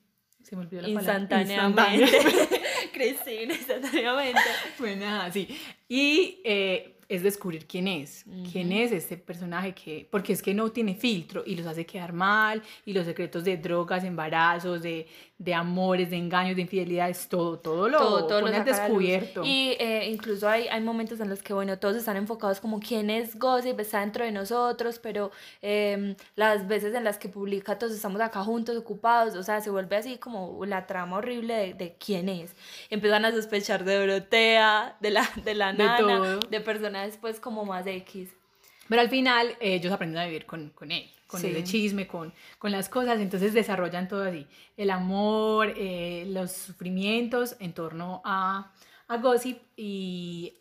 se 0.49 0.57
me 0.57 0.63
olvidó 0.63 0.83
la 0.83 1.01
palabra. 1.01 1.21
instantáneamente. 1.21 2.19
Cristina, 2.93 3.53
instantáneamente. 3.55 4.41
Bueno, 4.79 5.05
nada, 5.05 5.31
sí. 5.31 5.47
Y 5.89 6.41
eh, 6.45 6.98
es 7.09 7.23
descubrir 7.23 7.67
quién 7.67 7.89
es, 7.89 8.27
quién 8.53 8.71
es 8.71 8.93
este 8.93 9.17
personaje 9.17 9.75
que, 9.75 10.07
porque 10.11 10.35
es 10.35 10.43
que 10.43 10.53
no 10.53 10.71
tiene 10.71 10.95
filtro 10.95 11.43
y 11.47 11.57
los 11.57 11.67
hace 11.67 11.87
quedar 11.87 12.13
mal 12.13 12.63
y 12.85 12.93
los 12.93 13.07
secretos 13.07 13.45
de 13.45 13.57
drogas, 13.57 14.05
embarazos, 14.05 14.83
de, 14.83 15.07
de 15.39 15.55
amores, 15.55 16.11
de 16.11 16.17
engaños, 16.17 16.57
de 16.57 16.63
infidelidades, 16.63 17.29
todo, 17.29 17.59
todo 17.61 17.89
lo 17.89 17.99
todo, 17.99 18.27
todo 18.27 18.41
lo 18.43 18.51
descubierto. 18.51 19.43
Y 19.43 19.77
eh, 19.79 20.11
incluso 20.11 20.49
hay, 20.49 20.69
hay 20.69 20.83
momentos 20.83 21.21
en 21.21 21.31
los 21.31 21.43
que, 21.43 21.55
bueno, 21.55 21.79
todos 21.79 21.97
están 21.97 22.17
enfocados 22.17 22.61
como 22.61 22.79
quién 22.79 23.09
es 23.09 23.39
Gossip, 23.39 23.81
está 23.81 24.01
dentro 24.01 24.25
de 24.25 24.33
nosotros, 24.33 24.99
pero 24.99 25.31
em, 25.63 26.15
las 26.37 26.69
veces 26.69 26.95
en 26.95 27.05
las 27.05 27.19
que 27.19 27.29
publica 27.31 27.79
todos 27.79 27.95
estamos 27.95 28.21
acá 28.21 28.43
juntos, 28.43 28.77
ocupados, 28.77 29.35
o 29.35 29.43
sea, 29.43 29.61
se 29.63 29.71
vuelve 29.71 29.97
así 29.97 30.19
como 30.19 30.65
la 30.67 30.87
trama 30.87 31.17
horrible 31.17 31.55
de, 31.55 31.75
de 31.75 31.97
quién 31.99 32.29
es. 32.29 32.55
Empiezan 32.91 33.25
a 33.25 33.33
sospechar 33.33 33.85
de 33.85 33.95
Dorotea, 33.95 34.97
de 35.01 35.11
la, 35.11 35.31
de 35.45 35.55
la 35.55 35.73
De 35.73 35.79
nana, 35.79 35.99
todo. 35.99 36.41
de 36.41 36.61
personajes 36.99 37.19
pues 37.21 37.41
como 37.41 37.65
más 37.65 37.87
X. 37.87 38.31
Pero 38.89 39.01
al 39.03 39.11
final 39.11 39.49
eh, 39.61 39.75
ellos 39.75 39.93
aprenden 39.93 40.21
a 40.23 40.25
vivir 40.27 40.47
con, 40.47 40.71
con 40.71 40.91
él, 40.91 41.09
con 41.27 41.41
Sí. 41.41 41.49
el 41.49 41.63
chisme, 41.65 42.07
con, 42.07 42.33
con 42.59 42.73
las 42.73 42.89
cosas, 42.89 43.21
entonces 43.21 43.53
desarrollan 43.53 44.09
todo 44.09 44.25
así, 44.25 44.47
el 44.79 44.91
amor, 44.91 45.75
eh, 45.77 46.25
los 46.29 46.53
sufrimientos 46.53 47.57
en 47.61 47.75
torno 47.75 48.23
a, 48.25 48.73
a 49.09 49.17
Gossip 49.19 49.59
y 49.77 50.55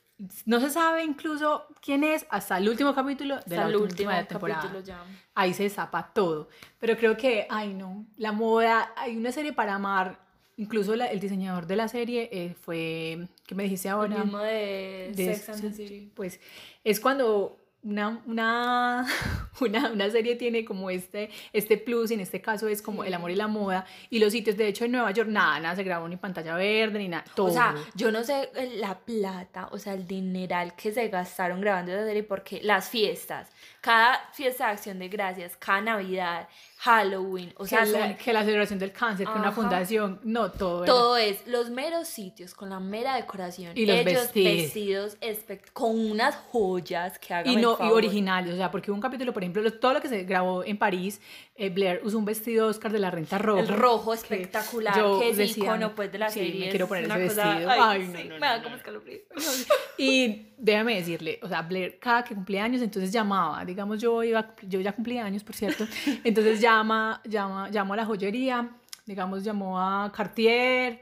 no 0.46 0.60
se 0.60 0.70
sabe 0.70 1.04
incluso 1.06 1.68
quién 1.82 2.04
es 2.04 2.26
hasta 2.30 2.58
el 2.58 2.68
último 2.68 2.94
capítulo 2.94 3.36
de 3.36 3.42
Hasta 3.42 3.56
la 3.56 3.68
el 3.70 3.76
última 3.78 4.12
último 4.18 4.28
temporada. 4.28 4.62
capítulo 4.62 4.84
ya. 4.86 5.04
Ahí 5.34 5.54
se 5.54 5.70
zapa 5.70 6.12
todo, 6.14 6.50
pero 6.80 6.98
creo 6.98 7.16
que, 7.16 7.48
ay 7.50 7.74
no, 7.74 8.06
la 8.18 8.34
moda, 8.34 8.92
hay 8.98 9.16
una 9.16 9.32
serie 9.32 9.54
para 9.54 9.76
amar, 9.76 10.20
incluso 10.58 10.96
la- 10.96 11.06
el 11.08 11.20
diseñador 11.20 11.66
de 11.68 11.76
la 11.76 11.88
serie 11.88 12.30
eh, 12.32 12.54
fue, 12.60 13.28
¿qué 13.46 13.56
me 13.56 13.64
dijiste 13.64 13.90
ahora? 13.90 14.18
El 14.18 14.24
mismo 14.24 14.40
de, 14.40 15.14
de 15.16 15.34
Sex 15.36 15.50
and 15.50 15.62
the 15.62 15.72
City. 15.74 16.12
Pues 16.14 16.40
es 16.84 17.00
cuando 17.00 17.58
una, 17.84 18.22
una, 18.26 19.06
una, 19.62 19.92
una 19.92 20.10
serie 20.10 20.36
tiene 20.36 20.66
como 20.66 20.90
este, 20.90 21.30
este 21.54 21.78
plus, 21.78 22.12
y 22.12 22.16
en 22.16 22.20
este 22.22 22.42
caso 22.42 22.68
es 22.68 22.82
como 22.82 23.04
el 23.04 23.14
amor 23.14 23.32
y 23.32 23.36
la 23.36 23.48
moda, 23.48 23.86
y 24.10 24.20
los 24.20 24.34
sitios, 24.34 24.58
de 24.58 24.68
hecho 24.68 24.86
en 24.86 24.92
Nueva 24.92 25.12
York 25.12 25.30
nada, 25.30 25.60
nada 25.60 25.76
se 25.76 25.84
grabó 25.84 26.08
ni 26.08 26.18
pantalla 26.18 26.56
verde, 26.56 27.00
ni 27.00 27.08
nada, 27.08 27.24
todo. 27.36 27.48
O 27.48 27.52
sea, 27.54 27.76
yo 27.96 28.12
no 28.12 28.24
sé 28.24 28.50
la 28.76 28.98
plata, 29.00 29.70
o 29.72 29.78
sea, 29.78 29.94
el 29.94 30.06
dineral 30.08 30.76
que 30.76 30.92
se 30.92 31.08
gastaron 31.08 31.62
grabando 31.62 31.92
esa 31.94 32.06
serie 32.06 32.24
porque 32.24 32.60
las 32.62 32.90
fiestas, 32.90 33.50
cada 33.82 34.20
fiesta 34.34 34.66
de 34.68 34.72
acción 34.74 35.00
de 35.00 35.08
gracias, 35.08 35.56
cada 35.58 35.82
Navidad, 35.82 36.48
Halloween, 36.80 37.54
o 37.58 37.64
que, 37.64 37.70
sea, 37.70 37.86
la, 37.86 38.16
que 38.18 38.34
la 38.34 38.44
celebración 38.44 38.78
del 38.80 38.92
cáncer, 38.92 39.26
que 39.28 39.34
una 39.40 39.52
fundación, 39.52 40.20
no, 40.24 40.52
todo. 40.52 40.84
era- 40.84 40.94
todo 40.94 41.18
es 41.18 41.48
los 41.48 41.70
meros 41.70 42.08
sitios 42.08 42.54
con 42.54 42.70
la 42.70 42.80
mera 42.80 43.16
decoración, 43.16 43.72
Y 43.76 43.86
los 43.86 43.96
ellos 43.98 44.32
vestidos. 44.34 45.18
vestidos 45.22 45.64
con 45.74 45.98
unas 46.12 46.36
joyas 46.36 47.18
que 47.18 47.34
hagan 47.34 47.52
Y, 47.80 47.84
no, 47.84 47.90
y 47.90 47.92
originales, 47.92 48.54
o 48.54 48.58
sea, 48.58 48.72
porque 48.72 48.92
hubo 48.92 48.96
un 48.96 49.02
capítulo, 49.02 49.34
por 49.34 49.44
ejemplo, 49.44 49.62
lo- 49.62 49.74
todo 49.74 49.94
lo 49.96 50.02
que 50.02 50.08
se 50.10 50.24
grabó 50.24 50.64
en 50.64 50.78
París, 50.78 51.20
eh, 51.56 51.70
Blair 51.70 52.02
usó 52.04 52.18
un 52.18 52.26
vestido 52.26 52.68
Oscar 52.68 52.92
de 52.92 53.00
la 53.00 53.12
renta 53.12 53.38
roja. 53.38 53.62
El 53.62 53.68
rojo 53.68 54.14
espectacular, 54.14 54.94
que 55.20 55.30
es 55.30 55.38
decía, 55.38 55.64
icono 55.66 55.96
pues 55.96 56.12
de 56.12 56.18
la 56.20 56.30
sí, 56.30 56.40
serie. 56.40 56.66
me 56.66 56.70
quiero 56.70 56.88
poner 56.88 57.04
ese 57.06 57.28
cosa- 57.28 57.50
vestido. 57.50 57.70
Ay, 57.72 57.80
Ay, 57.82 58.08
no, 58.08 58.18
sí, 58.20 58.24
no, 58.30 58.34
me 58.36 58.48
da 58.48 58.64
como 58.64 58.76
escalofrío. 58.76 59.20
Y 60.00 60.54
déjame 60.58 60.96
decirle, 60.96 61.40
o 61.42 61.48
sea, 61.48 61.62
Blair 61.64 61.98
cada 62.00 62.24
que 62.24 62.36
cumplía 62.36 62.64
años, 62.64 62.82
entonces 62.82 63.12
llamaba, 63.12 63.66
digamos, 63.66 64.00
yo 64.00 64.24
iba, 64.24 64.56
yo 64.62 64.80
ya 64.80 64.92
cumplí 64.94 65.18
años, 65.18 65.44
por 65.44 65.56
cierto, 65.56 65.86
entonces 66.24 66.62
llama, 66.62 67.22
llama, 67.26 67.70
llamó 67.70 67.94
a 67.94 67.98
la 67.98 68.06
joyería, 68.06 68.70
digamos, 69.06 69.44
llamó 69.44 69.80
a 69.80 70.12
Cartier 70.12 71.02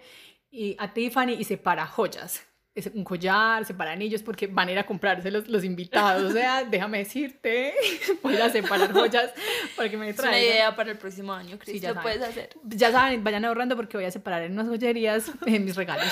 y 0.52 0.76
a 0.80 0.94
Tiffany 0.94 1.34
y 1.38 1.44
separa 1.44 1.86
joyas. 1.86 2.42
Un 2.94 3.06
collar, 3.06 3.64
separa 3.64 3.94
anillos, 3.94 4.22
porque 4.22 4.48
van 4.48 4.68
a 4.68 4.72
ir 4.74 4.80
a 4.80 4.86
comprarse 4.86 5.32
los, 5.32 5.48
los 5.48 5.64
invitados. 5.64 6.24
O 6.24 6.34
sea, 6.34 6.64
déjame 6.70 6.98
decirte, 6.98 7.74
voy 8.22 8.36
a 8.36 8.50
separar 8.50 8.92
joyas 8.92 9.32
para 9.78 9.88
que 9.90 9.96
me 9.96 10.10
Es 10.10 10.20
una 10.20 10.30
traigan. 10.32 10.52
idea 10.54 10.76
para 10.76 10.92
el 10.92 10.98
próximo 10.98 11.32
año, 11.32 11.58
Cris, 11.58 11.76
Sí, 11.76 11.80
ya 11.80 11.90
lo 11.90 11.96
saben. 11.96 12.18
puedes 12.20 12.30
hacer. 12.30 12.50
Ya 12.66 12.92
saben, 12.92 13.24
vayan 13.24 13.46
ahorrando 13.46 13.78
porque 13.78 13.96
voy 13.96 14.06
a 14.06 14.12
separar 14.12 14.42
en 14.44 14.52
unas 14.52 14.68
joyerías 14.68 15.32
en 15.46 15.64
mis 15.64 15.76
regalos. 15.78 16.06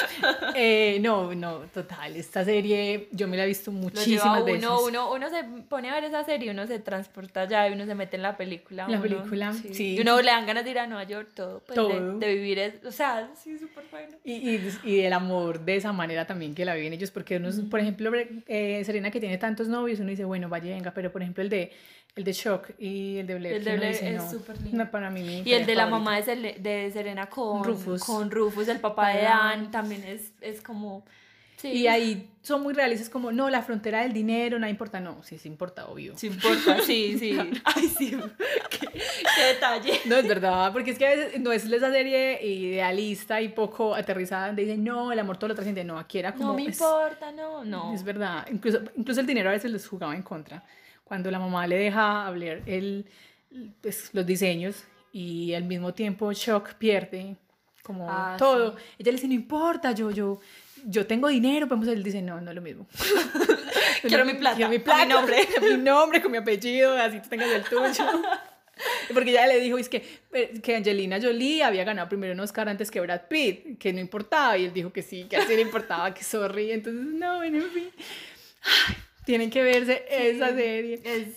Eh, 0.56 1.00
no, 1.02 1.36
no, 1.36 1.60
total. 1.74 2.16
Esta 2.16 2.46
serie 2.46 3.10
yo 3.12 3.28
me 3.28 3.36
la 3.36 3.44
he 3.44 3.48
visto 3.48 3.70
muchísimas 3.72 4.46
veces. 4.46 4.64
uno, 4.64 4.84
uno, 4.84 5.12
uno 5.12 5.30
se 5.30 5.44
pone 5.68 5.90
a 5.90 5.96
ver 5.96 6.06
esa 6.06 6.24
serie, 6.24 6.50
uno 6.52 6.66
se 6.66 6.80
transporta 6.80 7.46
ya 7.46 7.68
y 7.68 7.74
uno 7.74 7.86
se 7.86 7.94
mete 7.94 8.16
en 8.16 8.22
la 8.22 8.38
película. 8.38 8.88
La 8.88 9.00
uno- 9.00 9.02
película, 9.02 9.52
sí. 9.54 9.96
Y 9.96 10.00
uno 10.00 10.22
le 10.22 10.32
dan 10.32 10.46
ganas 10.46 10.64
de 10.64 10.72
ir 10.72 10.80
a 10.80 10.88
Nueva 10.88 11.04
York, 11.04 11.32
todo. 11.36 11.60
Pues, 11.60 11.76
Todo. 11.76 11.90
De, 12.20 12.26
de 12.26 12.34
vivir, 12.36 12.60
es, 12.60 12.86
o 12.86 12.92
sea, 12.92 13.30
sí, 13.36 13.60
súper 13.60 13.84
bueno. 13.92 14.16
Y, 14.24 14.34
y, 14.56 14.80
y 14.86 15.00
el 15.02 15.12
amor 15.12 15.60
de 15.60 15.76
esa 15.76 15.92
manera 15.92 16.26
también 16.26 16.53
que 16.54 16.66
la 16.66 16.76
viven 16.76 16.94
ellos, 16.94 17.12
porque 17.12 17.38
uno, 17.38 17.50
por 17.70 17.80
ejemplo, 17.80 18.12
eh, 18.48 18.84
Serena 18.86 19.12
que 19.12 19.20
tiene 19.20 19.38
tantos 19.38 19.68
novios, 19.68 20.00
uno 20.00 20.10
dice, 20.10 20.26
bueno, 20.26 20.50
vaya, 20.50 20.74
venga, 20.74 20.92
pero 20.94 21.12
por 21.12 21.22
ejemplo 21.22 21.44
el 21.44 21.50
de, 21.50 21.72
el 22.16 22.24
de 22.24 22.34
Shock 22.34 22.72
y 22.78 23.18
el 23.18 23.28
de 23.28 23.36
Blair, 23.36 23.56
El 23.56 23.64
de 23.64 23.76
Blair 23.78 23.94
dice, 23.94 24.10
es 24.16 24.24
no, 24.24 24.30
súper 24.30 24.62
lindo. 24.62 24.84
no, 24.84 24.92
para 24.92 25.10
mí 25.10 25.22
mi 25.22 25.42
Y 25.42 25.54
el 25.54 25.66
de 25.66 25.76
la 25.76 25.88
favorita. 25.90 26.12
mamá 26.12 26.22
de, 26.22 26.92
Serena 26.94 27.28
con 27.28 27.64
Rufus. 27.64 28.04
con 28.04 28.30
Rufus, 28.32 28.68
el 28.68 28.80
papá 28.80 29.10
de 29.10 29.24
Dan. 29.24 29.64
Dan, 29.64 29.72
también 29.72 30.04
es, 30.04 30.34
es 30.42 30.62
como... 30.62 31.06
Sí, 31.64 31.70
Y 31.72 31.88
ahí 31.88 32.30
son 32.42 32.62
muy 32.62 32.74
realistas 32.74 33.10
como, 33.10 33.32
no, 33.32 33.50
la 33.50 33.62
frontera 33.62 34.02
del 34.02 34.12
dinero, 34.12 34.60
no 34.60 34.68
importa, 34.68 35.00
no, 35.00 35.24
sí, 35.24 35.38
sí 35.38 35.48
importa, 35.48 35.86
obvio. 35.88 36.18
Sí 36.18 36.28
importa, 36.28 36.82
sí, 36.82 37.18
sí. 37.18 37.38
Ay, 37.64 37.88
sí, 37.88 38.12
qué, 38.70 38.80
qué 38.90 39.44
detalle. 39.54 40.02
No, 40.04 40.18
es 40.18 40.28
verdad, 40.28 40.74
porque 40.74 40.92
es 40.92 40.98
que 40.98 41.08
a 41.08 41.12
veces 41.16 41.40
no 41.40 41.54
es 41.54 41.64
esa 41.64 41.90
serie 41.90 42.46
idealista 42.46 43.40
y 43.40 43.48
poco 43.48 43.96
aterrizada 43.96 44.48
donde 44.48 44.64
dicen, 44.64 44.84
no, 44.84 45.14
el 45.14 45.20
amor 45.20 45.38
todo 45.38 45.48
lo 45.48 45.56
trasciende. 45.56 45.86
No, 45.86 45.98
aquí 45.98 46.20
era 46.20 46.34
como. 46.34 46.48
No 46.50 46.54
me 46.56 46.64
es- 46.64 46.78
importa, 46.82 47.32
no, 47.32 47.64
no. 47.64 47.94
Es 47.96 48.04
verdad. 48.04 48.46
Incluso, 48.52 48.82
incluso 48.98 49.22
el 49.22 49.26
dinero 49.26 49.48
a 49.50 49.54
veces 49.54 49.72
les 49.72 49.88
jugaba 49.88 50.14
en 50.14 50.22
contra. 50.24 50.66
Cuando 51.06 51.32
la 51.32 51.40
mamá 51.40 51.66
le 51.66 51.78
deja 51.78 52.28
hablar 52.28 52.62
el, 52.66 53.06
pues, 53.80 54.10
los 54.14 54.26
diseños 54.26 54.84
y 55.14 55.54
al 55.54 55.64
mismo 55.64 55.94
tiempo 55.94 56.30
Shock 56.34 56.74
pierde 56.74 57.38
como 57.84 58.06
Ah, 58.10 58.36
todo. 58.38 58.76
Ella 58.98 59.12
le 59.12 59.12
dice, 59.14 59.28
no 59.30 59.34
importa, 59.34 59.92
yo, 59.94 60.12
yo, 60.12 60.40
yo 60.86 61.06
tengo 61.08 61.28
dinero, 61.28 61.68
podemos 61.68 61.88
él 61.88 62.04
dice, 62.04 62.22
no, 62.22 62.42
no 62.42 62.52
es 62.52 62.56
lo 62.56 62.62
mismo. 62.62 62.88
Quiero 64.02 64.26
mi 64.26 64.34
plata, 64.34 64.56
Quiero 64.58 64.70
mi 64.70 64.76
a 64.76 64.80
mi 64.80 64.84
plata, 64.84 65.06
nombre. 65.06 65.48
mi 65.62 65.78
nombre 65.78 66.22
con 66.22 66.32
mi 66.32 66.38
apellido, 66.38 66.98
así 66.98 67.20
tú 67.22 67.30
tengas 67.30 67.50
el 67.50 67.64
tuyo. 67.64 68.06
Porque 69.14 69.30
ella 69.30 69.46
le 69.48 69.60
dijo, 69.60 69.78
es 69.78 69.88
que, 69.88 70.04
eh, 70.34 70.60
que 70.62 70.76
Angelina 70.76 71.20
Jolie 71.22 71.64
había 71.64 71.84
ganado 71.84 72.10
primero 72.10 72.34
un 72.34 72.40
Oscar 72.40 72.68
antes 72.68 72.90
que 72.90 73.00
Brad 73.00 73.22
Pitt, 73.30 73.78
que 73.78 73.94
no 73.94 74.00
importaba, 74.00 74.58
y 74.58 74.66
él 74.66 74.74
dijo 74.74 74.92
que 74.92 75.02
sí, 75.04 75.26
que 75.26 75.38
así 75.38 75.56
le 75.56 75.62
importaba, 75.62 76.14
que 76.14 76.24
sorry, 76.24 76.72
entonces 76.72 77.02
no, 77.02 77.38
bueno, 77.38 77.58
en 77.60 77.70
fin. 77.72 77.92
Ay, 78.64 78.96
tienen 79.26 79.50
que 79.52 79.62
verse 79.62 80.04
esa 80.10 80.50
serie. 80.50 81.00
Es 81.04 81.28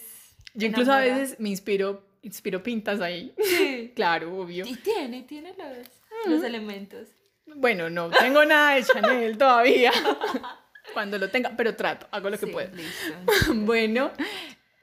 Yo 0.55 0.67
incluso 0.67 0.93
a 0.93 1.01
veces 1.01 1.39
me 1.39 1.51
inspiro, 1.51 2.03
inspiro 2.23 2.63
pintas 2.63 3.01
ahí, 3.01 3.33
Sí. 3.43 3.93
claro, 3.95 4.35
obvio. 4.39 4.65
Y 4.67 4.75
tiene, 4.77 5.23
tiene 5.25 5.55
los, 5.59 5.87
los 6.27 6.43
elementos. 6.43 7.09
Bueno, 7.55 7.89
no 7.89 8.11
tengo 8.11 8.45
nada 8.45 8.75
de 8.75 8.85
Chanel 8.85 9.39
todavía, 9.39 9.93
cuando 10.95 11.19
lo 11.19 11.31
tenga, 11.31 11.53
pero 11.57 11.75
trato, 11.75 12.07
hago 12.11 12.29
lo 12.31 12.39
que 12.39 12.47
puedo. 12.47 12.69
listo. 12.75 13.55
Bueno, 13.55 14.11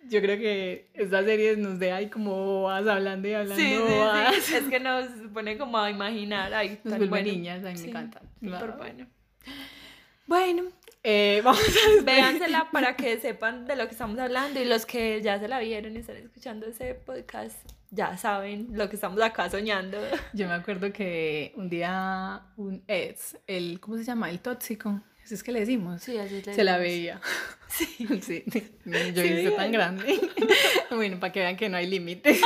yo 0.07 0.21
creo 0.21 0.37
que 0.37 0.89
esta 0.93 1.23
serie 1.23 1.55
nos 1.57 1.79
deja 1.79 1.97
ahí 1.97 2.09
como 2.09 2.63
vas 2.63 2.87
hablando 2.87 3.27
y 3.27 3.33
hablando. 3.33 3.55
Sí, 3.55 3.75
sí, 3.75 4.41
sí. 4.41 4.55
Es 4.55 4.63
que 4.63 4.79
nos 4.79 5.07
pone 5.33 5.57
como 5.57 5.77
a 5.77 5.89
imaginar. 5.89 6.53
Ay, 6.53 6.79
Nos 6.83 6.97
vuelve 6.97 7.07
bueno. 7.07 7.31
niñas, 7.31 7.65
a 7.65 7.71
mí 7.71 7.79
me 7.79 7.89
encanta. 7.89 8.21
Bueno. 8.41 9.07
Bueno, 10.25 10.63
eh, 11.03 11.41
vamos 11.43 11.61
a. 11.61 12.03
Véansela 12.03 12.69
para 12.71 12.95
que 12.95 13.19
sepan 13.19 13.65
de 13.65 13.75
lo 13.75 13.85
que 13.87 13.91
estamos 13.91 14.17
hablando 14.19 14.59
y 14.61 14.65
los 14.65 14.85
que 14.85 15.21
ya 15.21 15.39
se 15.39 15.47
la 15.47 15.59
vieron 15.59 15.95
y 15.95 15.99
están 15.99 16.17
escuchando 16.17 16.65
ese 16.67 16.93
podcast 16.95 17.57
ya 17.91 18.17
saben 18.17 18.69
lo 18.71 18.89
que 18.89 18.95
estamos 18.95 19.21
acá 19.21 19.49
soñando. 19.51 19.99
Yo 20.33 20.47
me 20.47 20.53
acuerdo 20.55 20.91
que 20.91 21.53
un 21.55 21.69
día 21.69 22.41
un 22.57 22.83
ex, 22.87 23.37
el, 23.45 23.79
¿cómo 23.79 23.97
se 23.97 24.03
llama? 24.03 24.31
El 24.31 24.39
tóxico, 24.39 24.99
eso 25.23 25.35
es 25.35 25.43
que 25.43 25.51
le 25.51 25.59
decimos. 25.59 26.01
Sí, 26.01 26.17
así 26.17 26.41
le 26.43 26.53
Se 26.53 26.63
la 26.63 26.77
veía. 26.77 27.21
Sí. 27.67 28.05
Sí, 28.21 28.43
yo 28.85 29.21
Sí. 29.23 29.27
hice 29.27 29.51
tan 29.51 29.71
grande. 29.71 30.19
Bueno, 30.91 31.19
para 31.19 31.33
que 31.33 31.39
vean 31.39 31.55
que 31.57 31.69
no 31.69 31.77
hay 31.77 31.87
límites. 31.87 32.39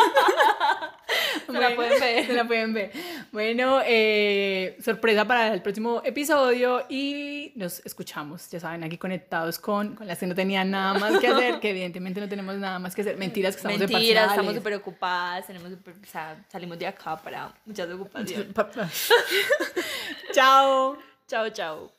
Se 1.51 1.60
la 1.60 1.75
pueden 1.75 2.00
ver. 2.00 2.25
Se 2.25 2.34
la 2.34 2.46
pueden 2.48 2.74
ver. 2.74 2.92
Bueno, 3.32 3.82
eh, 3.86 4.77
sorpresa 4.84 5.25
para 5.25 5.54
el 5.54 5.62
próximo 5.62 6.01
episodio 6.06 6.86
y 6.89 7.51
nos 7.56 7.80
escuchamos, 7.86 8.50
ya 8.50 8.60
saben, 8.60 8.84
aquí 8.84 8.98
conectados 8.98 9.60
con, 9.60 9.96
con 9.96 10.08
las 10.08 10.20
que 10.20 10.27
no 10.27 10.36
tenían 10.36 10.70
nada 10.72 10.98
más 11.00 11.20
que 11.20 11.27
hacer, 11.27 11.60
que 11.60 11.70
evidentemente 11.72 12.20
no 12.20 12.27
tenemos 12.30 12.56
nada 12.58 12.80
más 12.80 12.94
que 12.96 13.01
hacer. 13.01 13.18
Mentiras 13.18 13.56
que 13.56 13.60
estamos 13.60 13.80
de 13.80 13.88
Mentiras, 13.88 14.24
estamos 14.24 14.36
parciales. 14.36 14.56
súper 14.62 14.74
ocupadas, 14.75 15.48
tenemos 15.48 15.70
súper- 15.72 15.96
o 16.04 16.06
sea, 16.06 16.46
salimos 16.51 16.77
de 16.80 16.88
acá 16.88 17.18
para 17.18 17.54
muchas 17.66 17.89
ocupaciones. 17.89 18.48
Chao. 20.34 20.98
chao, 21.27 21.50
chao. 21.50 21.92